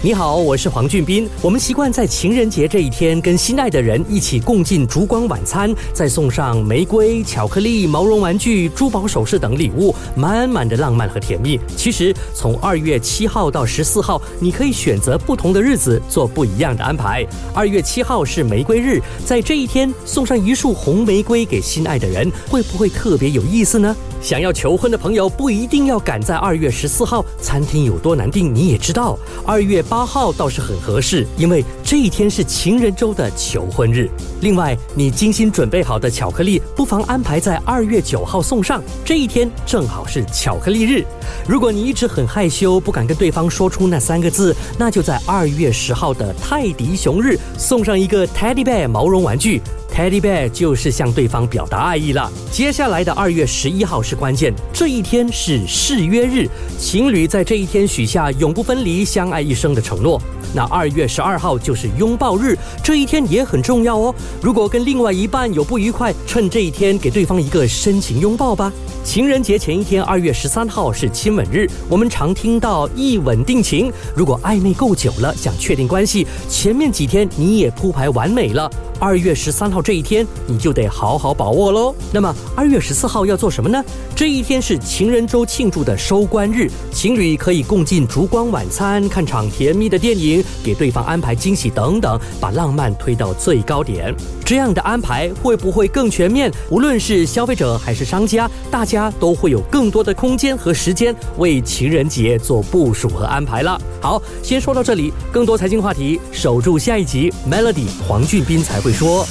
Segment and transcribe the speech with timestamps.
[0.00, 1.28] 你好，我是黄俊斌。
[1.42, 11.58] 我们习惯在情人节这一天跟心爱的人一起共进烛光晚餐，再送上玫瑰、巧克力、毛绒玩具、珠宝首饰等礼物，满满的浪漫和甜蜜。
[11.76, 17.26] 其实从二月七号到十四号，你可以选择不同的日子做不一样的安排。
[17.52, 23.96] 二月七号是玫瑰日，在这一天送上一束红玫瑰给心爱的人，会不会特别有意思呢？
[24.20, 29.18] 想要求婚的朋友不一定要赶在二月十四号，餐厅有多难订你也知道。
[29.44, 34.08] 二月八号倒是很合适，因为这一天是情人周的求婚日。
[34.42, 41.02] 另外，你精心准备好的巧克力，不妨安排在二月九号送上，这一天正好是巧克力日。
[41.46, 49.62] 如果你一直很害羞，不敢跟对方说出那三个字，那就在二月十号的泰迪熊日送上一个 Teddy Bear 毛绒玩具。
[49.92, 52.30] Teddy Bear 就是向对方表达爱意了。
[52.52, 60.20] 接下来的二月十一号是关键，这一天是誓约日，情侣在这一天许下永不分离、相爱一生的承诺。
[60.54, 64.14] 那二月十二号就是拥抱日，这一天也很重要哦。
[64.40, 68.72] 如果跟另外一半有不愉快，趁这一天给对方一个深情拥抱吧。
[69.04, 73.92] 情人节前一天，二月十三号是亲吻日，我们常听到一吻定情。
[74.14, 78.70] 如果暧昧够久了，想确定关系，前面几天你也铺排完美了。
[78.98, 81.94] 二月十三号这一天，你就得好好把握喽。
[82.12, 83.82] 那么二月十四号要做什么呢？
[84.14, 94.14] 这一天是情人周庆祝的收官日，情侣可以共进烛光晚餐，看场甜蜜的电影，给对方安排惊喜等等，把浪漫推到最高点。
[94.48, 96.50] 这样的安排会不会更全面？
[96.70, 103.78] 无论是消费者还是商家，大家都会有更多的空间和时间为情人节做部署和安排了。
[104.00, 107.30] 好，先说到这里，更多财经话题，守住下一集。
[107.46, 108.90] Melody 黄俊斌才会。
[108.90, 109.28] 说。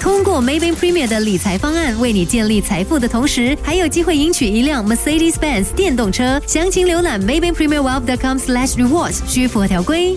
[0.00, 6.40] 通过 Maybank Premier 的理财方案，为你建立财富的同时，还有机会赢取一辆 Mercedes-Benz 电动车。
[6.46, 10.16] 详情浏览 Maybank Premier Wealth.com/slash rewards，需符合条规。